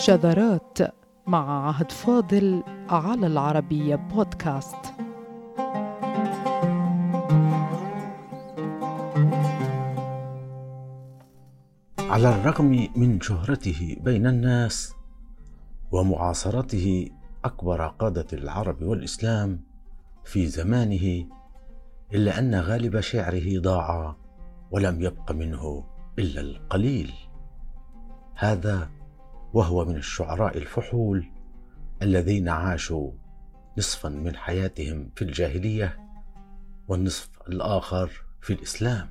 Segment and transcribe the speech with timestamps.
[0.00, 0.78] شذرات
[1.26, 4.76] مع عهد فاضل على العربية بودكاست.
[11.98, 14.94] على الرغم من شهرته بين الناس
[15.92, 17.08] ومعاصرته
[17.44, 19.60] أكبر قادة العرب والإسلام
[20.24, 21.26] في زمانه
[22.14, 24.16] إلا أن غالب شعره ضاع
[24.70, 25.84] ولم يبق منه
[26.18, 27.12] إلا القليل.
[28.34, 28.99] هذا
[29.52, 31.26] وهو من الشعراء الفحول
[32.02, 33.10] الذين عاشوا
[33.78, 35.98] نصفا من حياتهم في الجاهلية
[36.88, 38.10] والنصف الآخر
[38.40, 39.10] في الإسلام.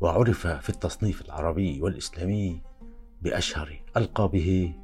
[0.00, 2.62] وعرف في التصنيف العربي والإسلامي
[3.22, 4.74] بأشهر القابه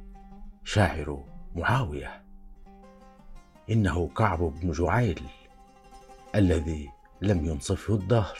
[0.63, 1.23] شاعر
[1.55, 2.23] معاوية.
[3.69, 5.23] إنه كعب بن جعيل
[6.35, 6.89] الذي
[7.21, 8.37] لم ينصفه الدهر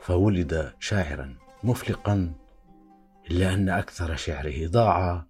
[0.00, 2.32] فولد شاعرا مفلقا
[3.30, 5.26] الا ان أكثر شعره ضاع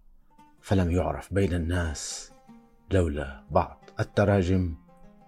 [0.61, 2.33] فلم يعرف بين الناس
[2.91, 4.75] لولا بعض التراجم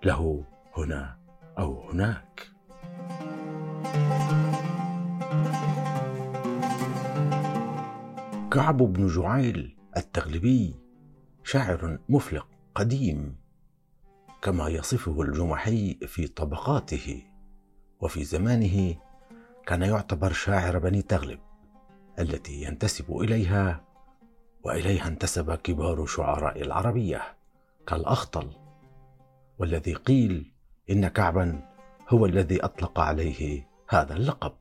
[0.04, 0.44] له
[0.76, 1.18] هنا
[1.58, 2.50] أو هناك.
[8.50, 10.74] كعب بن جعيل التغلبي
[11.44, 13.36] شاعر مفلق قديم
[14.42, 17.22] كما يصفه الجمحي في طبقاته
[18.00, 18.96] وفي زمانه
[19.66, 21.38] كان يعتبر شاعر بني تغلب.
[22.18, 23.84] التي ينتسب إليها
[24.64, 27.22] وإليها انتسب كبار شعراء العربية
[27.86, 28.50] كالأخطل
[29.58, 30.52] والذي قيل
[30.90, 31.60] إن كعبا
[32.08, 34.52] هو الذي أطلق عليه هذا اللقب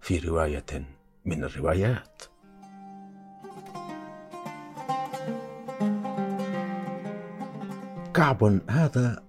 [0.00, 0.84] في رواية
[1.24, 2.22] من الروايات.
[8.14, 9.22] كعب هذا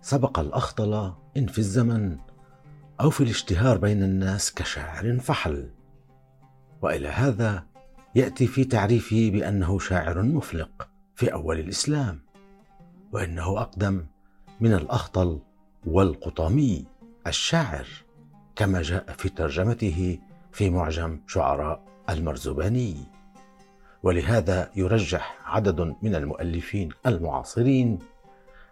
[0.00, 2.18] سبق الأخطل إن في الزمن
[3.00, 5.70] أو في الاشتهار بين الناس كشاعر فحل.
[6.84, 7.64] وإلى هذا
[8.14, 12.20] يأتي في تعريفه بأنه شاعر مفلق في أول الإسلام
[13.12, 14.06] وإنه أقدم
[14.60, 15.38] من الأخطل
[15.86, 16.84] والقطامي
[17.26, 17.86] الشاعر
[18.56, 20.18] كما جاء في ترجمته
[20.52, 22.96] في معجم شعراء المرزباني
[24.02, 27.98] ولهذا يرجح عدد من المؤلفين المعاصرين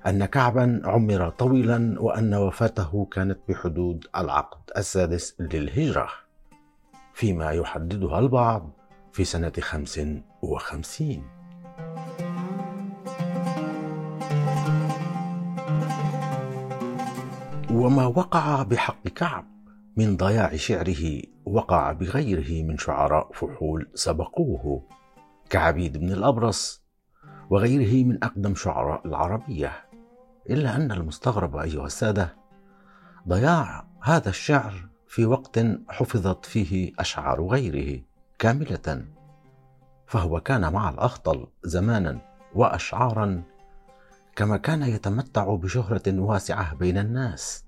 [0.07, 6.09] أن كعبا عمر طويلا وأن وفاته كانت بحدود العقد السادس للهجرة.
[7.23, 8.71] فيما يحددها البعض
[9.13, 10.01] في سنة خمس
[10.43, 11.25] وخمسين.
[17.71, 19.45] وما وقع بحق كعب
[19.97, 24.89] من ضياع شعره وقع بغيره من شعراء فحول سبقوه.
[25.51, 26.85] كعبيد بن الأبرص
[27.51, 29.73] وغيره من أقدم شعراء العربية.
[30.51, 32.37] إلا أن المستغرب أيها السادة
[33.29, 35.59] ضياع هذا الشعر في وقت
[35.89, 38.03] حفظت فيه أشعار غيره
[38.39, 39.05] كاملة
[40.07, 42.21] فهو كان مع الأخطل زمانا
[42.55, 43.43] وأشعارا
[44.37, 47.65] كما كان يتمتع بشهرة واسعة بين الناس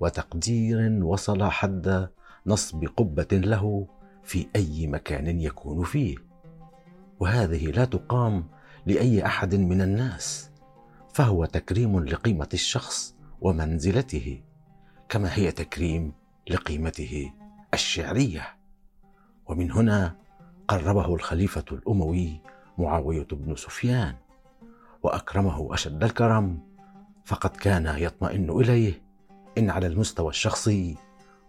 [0.00, 2.08] وتقدير وصل حد
[2.46, 3.86] نصب قبة له
[4.24, 6.16] في أي مكان يكون فيه
[7.20, 8.48] وهذه لا تقام
[8.86, 10.50] لأي أحد من الناس
[11.14, 14.42] فهو تكريم لقيمة الشخص ومنزلته
[15.08, 16.19] كما هي تكريم
[16.50, 17.32] لقيمته
[17.74, 18.56] الشعرية.
[19.46, 20.16] ومن هنا
[20.68, 22.40] قربه الخليفة الأموي
[22.78, 24.16] معاوية بن سفيان
[25.02, 26.60] وأكرمه أشد الكرم.
[27.24, 29.02] فقد كان يطمئن إليه
[29.58, 30.96] إن على المستوى الشخصي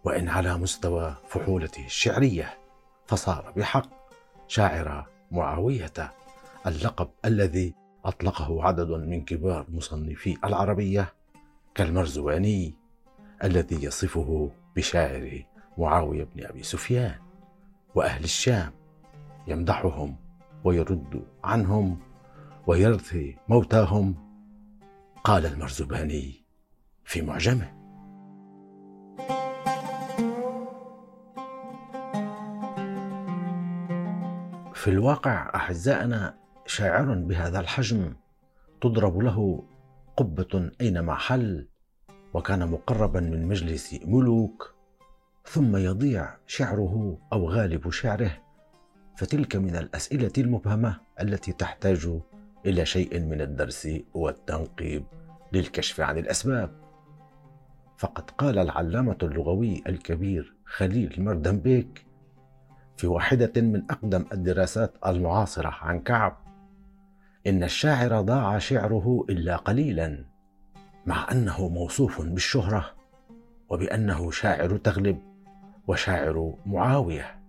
[0.03, 2.57] وإن على مستوى فحولته الشعرية.
[3.05, 3.89] فصار بحق
[4.47, 6.13] شاعر معاوية
[6.67, 7.73] اللقب الذي
[8.05, 11.13] أطلقه عدد من كبار مصنفي العربية
[11.75, 12.75] كالمرزواني
[13.43, 15.43] الذي يصفه بشاعر
[15.77, 17.19] معاوية بن أبي سفيان
[17.95, 18.71] وأهل الشام
[19.47, 20.15] يمدحهم
[20.63, 21.99] ويرد عنهم
[22.67, 24.15] ويرثي موتاهم
[25.23, 26.45] قال المرزباني
[27.05, 27.81] في معجمه.
[34.73, 38.13] في الواقع أعزائنا شاعر بهذا الحجم
[38.81, 39.63] تضرب له
[40.17, 41.70] قبة أينما حل
[42.33, 44.75] وكان مقربا من مجلس ملوك
[45.45, 48.31] ثم يضيع شعره أو غالب شعره.
[49.17, 52.09] فتلك من الأسئلة المبهمة التي تحتاج
[52.65, 55.03] إلى شيء من الدرس والتنقيب
[55.53, 56.71] للكشف عن الأسباب.
[57.97, 62.05] فقد قال العلامة اللغوي الكبير خليل مردنبيك
[62.97, 66.37] في واحدة من أقدم الدراسات المعاصرة عن كعب
[67.47, 70.30] إن الشاعر ضاع شعره إلا قليلا.
[71.05, 72.91] مع أنه موصوف بالشهرة
[73.69, 75.19] وبأنه شاعر تغلب
[75.87, 77.41] وشاعر معاوية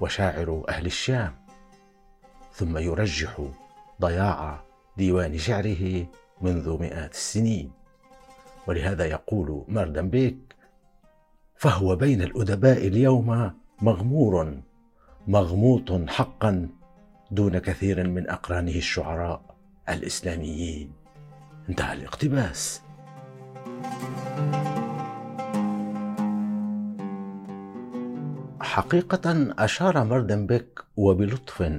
[0.00, 1.34] وشاعر أهل الشام
[2.52, 3.48] ثم يرجح
[4.00, 4.62] ضياع
[4.96, 6.06] ديوان شعره
[6.40, 7.70] منذ مئات السنين.
[8.66, 10.38] ولهذا يقول مردنبيك
[11.56, 13.52] فهو بين الأدباء اليوم
[13.82, 14.60] مغمور
[15.26, 16.68] مغموط حقا
[17.30, 19.56] دون كثير من أقرانه الشعراء
[19.88, 21.05] الإسلاميين.
[21.68, 22.82] انتهى الاقتباس.
[28.60, 31.72] حقيقة أشار مردنبك وبلطف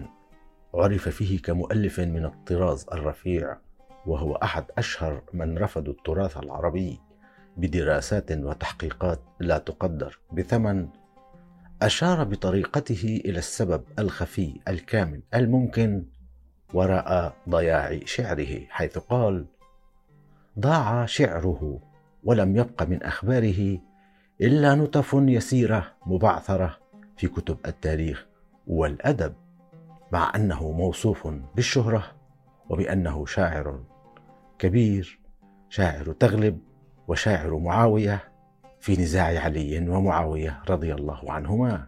[0.73, 3.57] عرف فيه كمؤلف من الطراز الرفيع
[4.05, 6.99] وهو أحد أشهر من رفضوا التراث العربي
[7.57, 10.87] بدراسات وتحقيقات لا تقدر بثمن.
[11.81, 16.05] أشار بطريقته إلى السبب الخفي الكامن الممكن
[16.73, 19.45] وراء ضياع شعره حيث قال
[20.59, 21.79] ضاع شعره
[22.23, 23.79] ولم يبق من أخباره
[24.41, 26.77] إلا نتف يسيرة مبعثرة
[27.17, 28.27] في كتب التاريخ
[28.67, 29.33] والأدب
[30.11, 32.03] مع أنه موصوف بالشهرة
[32.69, 33.83] وبأنه شاعر
[34.59, 35.19] كبير
[35.69, 36.59] شاعر تغلب
[37.07, 38.23] وشاعر معاوية
[38.79, 41.87] في نزاع علي ومعاوية رضي الله عنهما.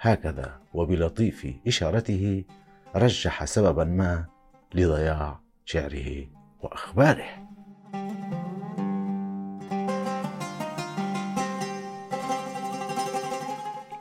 [0.00, 2.44] هكذا وبلطيف إشارته
[2.96, 4.24] رجح سببا ما
[4.74, 6.26] لضياع شعره
[6.62, 7.49] وأخباره.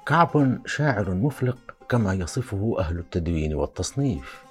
[0.10, 1.58] كعب شاعر مفلق
[1.90, 4.44] كما يصفه أهل التدوين والتصنيف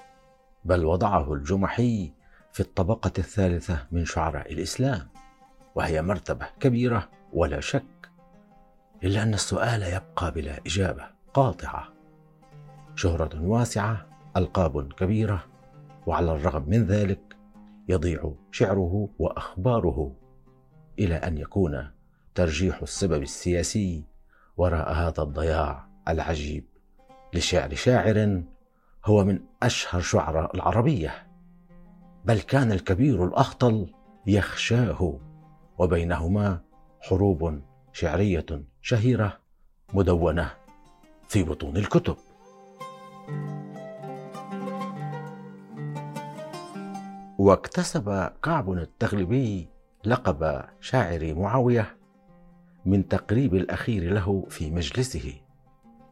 [0.65, 2.13] بل وضعه الجمحي
[2.53, 5.09] في الطبقة الثالثة من شعراء الإسلام
[5.75, 8.11] وهي مرتبة كبيرة ولا شك
[9.05, 11.89] إلا أن السؤال يبقى بلا إجابة قاطعة.
[12.95, 14.07] شهرة واسعة
[14.37, 15.45] ألقاب كبيرة
[16.07, 17.37] وعلى الرغم من ذلك
[17.89, 20.13] يضيع شعره وأخباره
[20.99, 21.91] إلى أن يكون
[22.35, 24.18] ترجيح السبب السياسي
[24.59, 26.65] وراء هذا الضياع العجيب
[27.35, 28.43] لشعر شاعر
[29.05, 31.27] هو من أشهر شعراء العربية
[32.25, 33.93] بل كان الكبير الأخطل
[34.27, 35.21] يخشاه
[35.79, 36.61] وبينهما
[37.01, 37.63] حروب
[37.93, 38.47] شعرية
[38.83, 39.39] شهيرة
[39.95, 40.51] مدونة
[41.29, 42.17] في بطون الكتب.
[47.39, 49.69] واكتسب كعب التغلبي
[50.05, 51.98] لقب شاعر معاوية
[52.85, 55.35] من تقريب الأخير له في مجلسه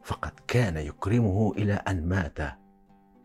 [0.03, 2.37] فقد كان يكرمه إلى أن مات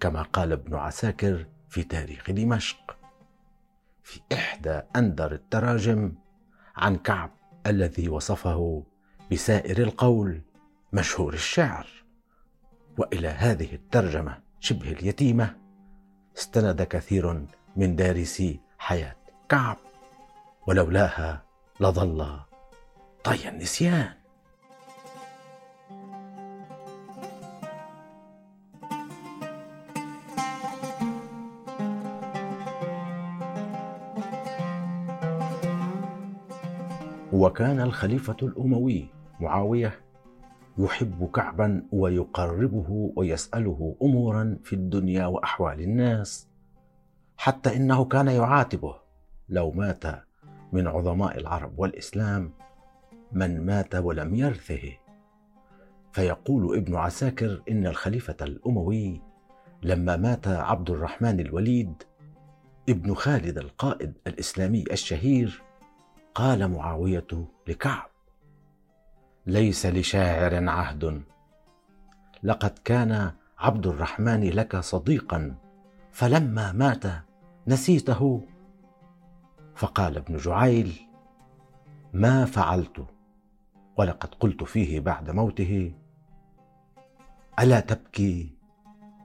[0.01, 2.97] كما قال ابن عساكر في تاريخ دمشق.
[4.03, 6.13] في إحدى أندر التراجم
[6.77, 7.31] عن كعب
[7.67, 8.85] الذي وصفه
[9.33, 10.41] بسائر القول
[10.93, 11.87] مشهور الشعر.
[12.99, 15.57] وإلى هذه الترجمة شبه اليتيمة
[16.37, 17.47] استند كثير
[17.77, 19.17] من دارسي حياة
[19.49, 19.77] كعب
[20.67, 21.43] ولولاها
[21.81, 22.41] لظل
[23.25, 24.09] طي النسيان.
[37.33, 39.07] وكان الخليفة الأموي
[39.41, 40.01] معاوية
[40.79, 46.49] يحب كعبا ويقربه ويسأله أمورا في الدنيا وأحوال الناس
[47.37, 48.95] حتى إنه كان يعاتبه
[49.49, 50.05] لو مات
[50.73, 52.62] من عظماء العرب والإسلام.
[53.33, 54.93] من مات ولم يرثه.
[56.13, 59.21] فيقول ابن عساكر إن الخليفة الأموي
[59.83, 62.03] لما مات عبد الرحمن الوليد
[62.89, 65.63] ابن خالد القائد الإسلامي الشهير
[66.35, 68.11] قال معاوية لكعب
[69.47, 71.23] ليس لشاعر عهد.
[72.43, 75.55] لقد كان عبد الرحمن لك صديقا
[76.13, 77.05] فلما مات
[77.67, 78.43] نسيته.
[79.75, 81.01] فقال ابن جعيل
[82.13, 83.07] ما فعلت
[83.97, 85.93] ولقد قلت فيه بعد موته
[87.61, 88.55] ألا تبكي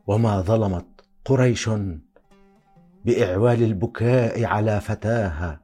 [0.08, 0.86] وما ظلمت
[1.26, 1.70] قريش
[3.06, 5.60] بإعوال البكاء على فتاها؟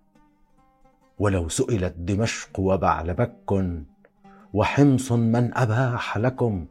[1.19, 3.65] ولو سئلت دمشق وبعلبك
[4.53, 6.65] وحمص من أباح لكم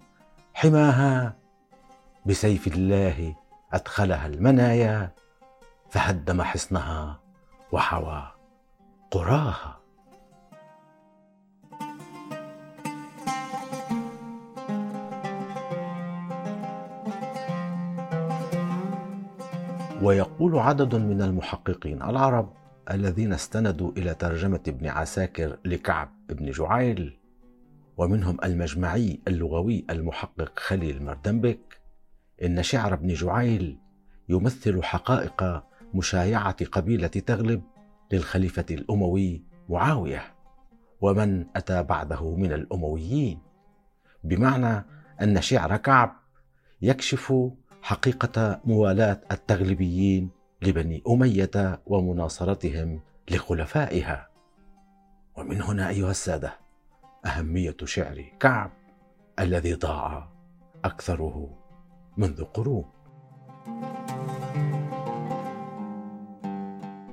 [0.54, 1.36] حماها
[2.26, 3.36] بسيف الله
[3.72, 5.12] أدخلها المنايا
[5.90, 7.20] فهدم حصنها
[7.72, 8.32] وحوى
[9.10, 9.81] قراها.
[20.02, 22.52] ويقول عدد من المحققين العرب
[22.90, 27.18] الذين استندوا إلى ترجمة ابن عساكر لكعب بن جعيل
[27.96, 31.80] ومنهم المجمعي اللغوي المحقق خليل مردنبك
[32.44, 33.78] إن شعر ابن جعيل
[34.28, 35.62] يمثل حقائق
[35.94, 37.62] مشايعة قبيلة تغلب
[38.12, 40.22] للخليفة الأموي معاوية
[41.00, 43.38] ومن أتى بعده من الأمويين.
[44.24, 44.84] بمعنى
[45.22, 46.16] أن شعر كعب
[46.82, 47.32] يكشف
[47.82, 50.30] حقيقة موالاة التغلبيين
[50.62, 54.28] لبني أمية ومناصرتهم لخلفائها.
[55.36, 56.58] ومن هنا أيها السادة
[57.26, 58.70] أهمية شعر كعب
[59.38, 60.28] الذي ضاع
[60.84, 61.58] أكثره
[62.16, 62.84] منذ قرون.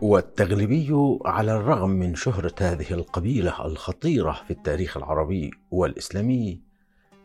[0.02, 6.69] والتغلبي على الرغم من شهرة هذه القبيلة الخطيرة في التاريخ العربي والإسلامي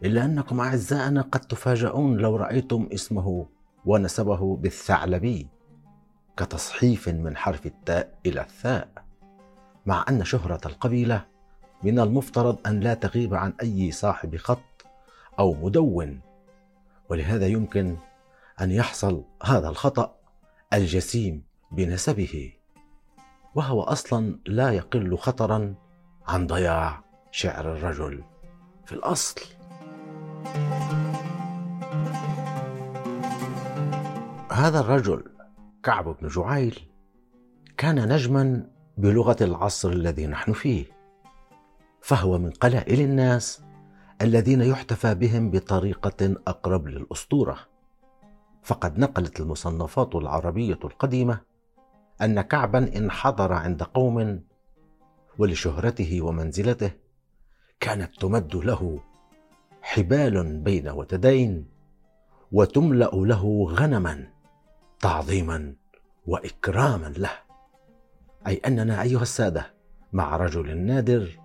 [0.05, 3.47] إلا أنكم أعزائنا قد تفاجؤون لو رأيتم اسمه
[3.85, 5.49] ونسبه بالثعلبي
[6.37, 8.89] كتصحيف من حرف التاء إلى الثاء
[9.87, 11.27] مع أن شهرة القبيلة
[11.83, 14.87] من المفترض أن لا تغيب عن أي صاحب خط
[15.39, 16.21] أو مدون
[17.09, 17.97] ولهذا يمكن
[18.61, 20.17] أن يحصل هذا الخطأ
[20.73, 22.53] الجسيم بنسبه
[23.55, 25.75] وهو أصلا لا يقل خطرا
[26.27, 28.25] عن ضياع شعر الرجل.
[28.87, 29.41] في الأصل
[34.53, 35.25] هذا الرجل
[35.83, 36.81] كعب بن جعيل
[37.77, 40.87] كان نجما بلغة العصر الذي نحن فيه
[42.01, 43.63] فهو من قلائل الناس
[44.23, 47.59] الذين يحتفى بهم بطريقة أقرب للأسطورة.
[48.63, 51.41] فقد نقلت المصنفات العربية القديمة
[52.23, 54.41] أن كعبا انحدر عند قوم
[55.39, 56.91] ولشهرته ومنزلته
[57.81, 59.01] كانت تمد له
[59.85, 61.67] حبال بين وتدين
[62.53, 64.27] وتملأ له غنما
[65.01, 65.75] تعظيما
[66.27, 67.31] وإكراما له.
[68.47, 69.75] أي أننا أيها السادة
[70.13, 71.39] مع رجل نادر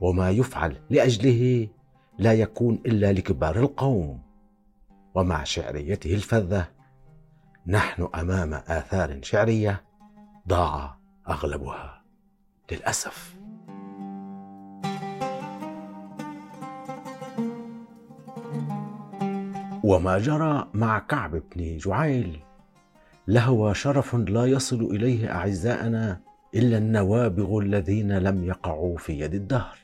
[0.00, 1.68] وما يفعل لأجله
[2.18, 4.22] لا يكون إلا لكبار القوم.
[5.14, 6.68] ومع شعريته الفذة
[7.66, 9.84] نحن أمام آثار شعرية
[10.48, 10.98] ضاع
[11.28, 12.02] أغلبها
[12.72, 13.43] للأسف.
[19.84, 22.40] وما جرى مع كعب بن جعيل.
[23.28, 26.20] لهو شرف لا يصل إليه اعزائنا
[26.54, 29.78] إلا النوابغ الذين لم يقعوا في يد الدهر.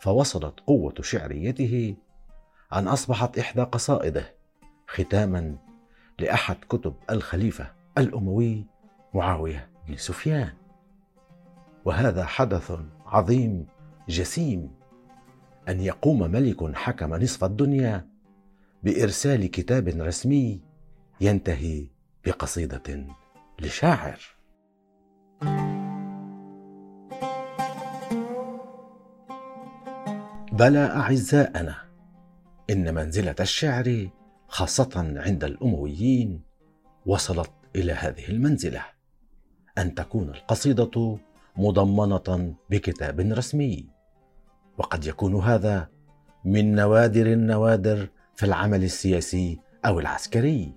[0.00, 1.96] فوصلت قوة شعريته
[2.72, 4.34] أن أصبحت إحدى قصائده
[4.88, 5.56] ختاما
[6.18, 8.64] لأحد كتب الخليفة الأموي
[9.14, 10.52] معاوية بن سفيان.
[11.84, 12.72] وهذا حدث
[13.06, 13.66] عظيم
[14.08, 14.70] جسيم
[15.68, 18.15] أن يقوم ملك حكم نصف الدنيا
[18.86, 20.60] بإرسال كتاب رسمي
[21.20, 21.86] ينتهي
[22.26, 23.06] بقصيدة
[23.60, 24.20] لشاعر.
[30.52, 31.76] بلى أعزائنا
[32.70, 34.08] إن منزلة الشعر
[34.48, 36.40] خاصة عند الأمويين
[37.06, 38.82] وصلت إلى هذه المنزلة
[39.78, 41.18] أن تكون القصيدة
[41.56, 43.86] مضمنة بكتاب رسمي
[44.78, 45.88] وقد يكون هذا
[46.44, 50.74] من نوادر النوادر في العمل السياسي أو العسكري.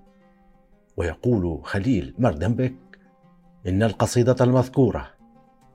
[0.98, 2.76] ويقول خليل مردنبك
[3.68, 5.14] إن القصيدة المذكورة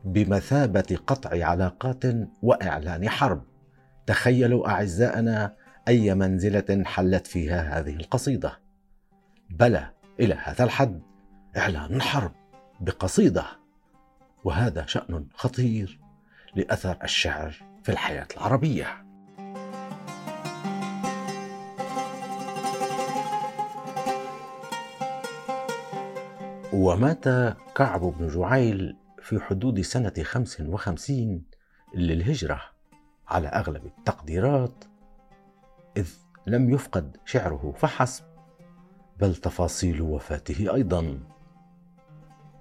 [0.05, 2.05] بمثابة قطع علاقات
[2.43, 3.45] وإعلان حرب
[4.07, 5.57] تخيلوا أعزائنا
[5.89, 8.61] أي منزلة حلت فيها هذه القصيدة.
[9.51, 11.03] بلى إلى هذا الحد
[11.57, 12.33] إعلان حرب
[12.81, 13.45] بقصيدة.
[14.45, 16.01] وهذا شأن خطير
[16.55, 19.05] لأثر الشعر في الحياة العربية.
[26.75, 27.29] ومات
[27.77, 31.45] كعب بن جعيل في حدود سنة خمس وخمسين
[31.95, 32.61] للهجرة
[33.29, 34.85] على أغلب التقديرات
[35.97, 36.09] إذ
[36.47, 38.25] لم يفقد شعره فحسب
[39.19, 41.19] بل تفاصيل وفاته أيضا.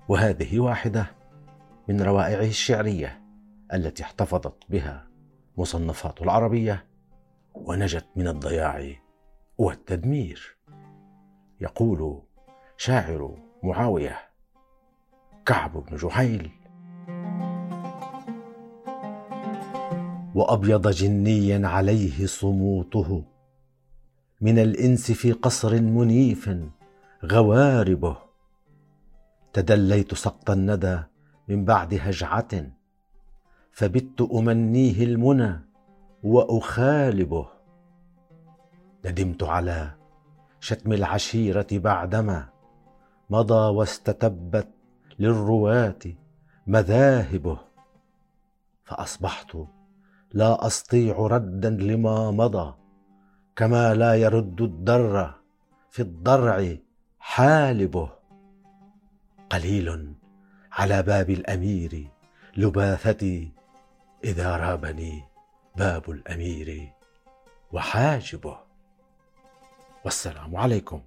[0.07, 1.05] وهذه واحدة
[1.87, 3.23] من روائعه الشعرية
[3.73, 5.07] التي احتفظت بها
[5.57, 6.85] مصنفات العربية
[7.53, 8.95] ونجت من الضياع
[9.57, 10.57] والتدمير.
[11.61, 12.21] يقول
[12.77, 14.17] شاعر معاوية
[15.45, 16.51] كعب بن جحيل
[20.35, 23.23] وأبيض جنيا عليه صموته.
[24.41, 26.57] من الإنس في قصر منيف
[27.25, 28.17] غواربه.
[29.53, 30.99] تدليت سقط الندى
[31.47, 32.71] من بعد هجعة.
[33.71, 35.59] فبت أمنيه المنى
[36.23, 37.47] وأخالبه.
[39.05, 39.91] ندمت على
[40.59, 42.52] شتم العشيرة بعدما
[43.33, 44.67] مضى واستتبت
[45.19, 46.03] للرواة
[46.67, 47.57] مذاهبه
[48.85, 49.57] فأصبحت
[50.33, 52.73] لا أستطيع ردا لما مضى
[53.55, 55.33] كما لا يرد الدر
[55.91, 56.77] في الضرع
[57.19, 58.09] حالبه.
[59.49, 60.13] قليل
[60.71, 62.07] على باب الأمير
[62.57, 63.51] لباثتي
[64.23, 65.23] إذا رابني
[65.75, 66.91] باب الأمير
[67.71, 68.57] وحاجبه.
[70.05, 71.01] والسلام عليكم.